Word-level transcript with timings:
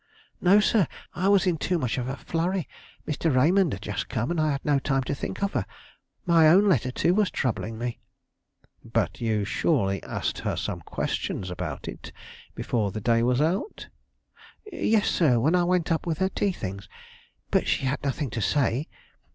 "No, 0.41 0.59
sir; 0.59 0.87
I 1.13 1.27
was 1.27 1.45
in 1.45 1.59
too 1.59 1.77
much 1.77 1.99
of 1.99 2.07
a 2.07 2.15
flurry. 2.15 2.67
Mr. 3.07 3.31
Raymond 3.31 3.73
had 3.73 3.83
just 3.83 4.09
come 4.09 4.31
and 4.31 4.41
I 4.41 4.49
had 4.49 4.65
no 4.65 4.79
time 4.79 5.03
to 5.03 5.13
think 5.13 5.43
of 5.43 5.53
her. 5.53 5.63
My 6.25 6.47
own 6.47 6.67
letter, 6.67 6.89
too, 6.89 7.13
was 7.13 7.29
troubling 7.29 7.77
me." 7.77 7.99
"But 8.83 9.21
you 9.21 9.45
surely 9.45 10.01
asked 10.01 10.39
her 10.39 10.55
some 10.55 10.81
questions 10.81 11.51
about 11.51 11.87
it 11.87 12.11
before 12.55 12.89
the 12.91 12.99
day 12.99 13.21
was 13.21 13.41
out?" 13.41 13.89
"Yes, 14.73 15.07
sir, 15.07 15.39
when 15.39 15.53
I 15.53 15.65
went 15.65 15.91
up 15.91 16.07
with 16.07 16.17
her 16.17 16.29
tea 16.29 16.51
things; 16.51 16.89
but 17.51 17.67
she 17.67 17.85
had 17.85 18.03
nothing 18.03 18.31
to 18.31 18.41
say. 18.41 18.87